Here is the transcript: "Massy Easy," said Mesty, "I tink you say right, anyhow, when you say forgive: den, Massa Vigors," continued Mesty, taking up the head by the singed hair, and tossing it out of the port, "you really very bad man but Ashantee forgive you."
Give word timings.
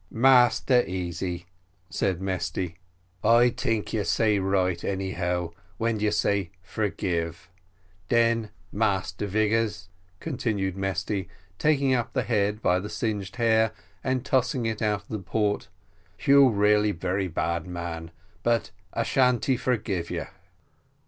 "Massy 0.09 0.83
Easy," 0.87 1.45
said 1.91 2.19
Mesty, 2.23 2.77
"I 3.23 3.51
tink 3.51 3.93
you 3.93 4.03
say 4.03 4.39
right, 4.39 4.83
anyhow, 4.83 5.51
when 5.77 5.99
you 5.99 6.09
say 6.09 6.49
forgive: 6.63 7.51
den, 8.09 8.49
Massa 8.71 9.27
Vigors," 9.27 9.89
continued 10.19 10.75
Mesty, 10.75 11.29
taking 11.59 11.93
up 11.93 12.13
the 12.13 12.23
head 12.23 12.63
by 12.63 12.79
the 12.79 12.89
singed 12.89 13.35
hair, 13.35 13.73
and 14.03 14.25
tossing 14.25 14.65
it 14.65 14.81
out 14.81 15.03
of 15.03 15.09
the 15.09 15.19
port, 15.19 15.67
"you 16.25 16.49
really 16.49 16.91
very 16.93 17.27
bad 17.27 17.67
man 17.67 18.09
but 18.41 18.71
Ashantee 18.95 19.55
forgive 19.55 20.09
you." 20.09 20.25